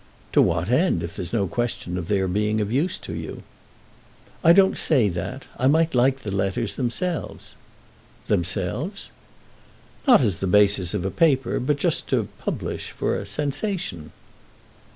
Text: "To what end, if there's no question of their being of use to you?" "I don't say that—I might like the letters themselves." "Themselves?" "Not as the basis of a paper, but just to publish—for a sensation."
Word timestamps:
"To 0.31 0.41
what 0.41 0.67
end, 0.67 1.03
if 1.03 1.15
there's 1.15 1.31
no 1.31 1.45
question 1.45 1.95
of 1.95 2.07
their 2.07 2.27
being 2.27 2.59
of 2.59 2.71
use 2.71 2.97
to 2.97 3.13
you?" 3.13 3.43
"I 4.43 4.51
don't 4.51 4.75
say 4.75 5.09
that—I 5.09 5.67
might 5.67 5.93
like 5.93 6.21
the 6.21 6.31
letters 6.31 6.75
themselves." 6.75 7.53
"Themselves?" 8.25 9.11
"Not 10.07 10.21
as 10.21 10.37
the 10.39 10.47
basis 10.47 10.95
of 10.95 11.05
a 11.05 11.11
paper, 11.11 11.59
but 11.59 11.77
just 11.77 12.07
to 12.09 12.29
publish—for 12.39 13.15
a 13.15 13.27
sensation." 13.27 14.11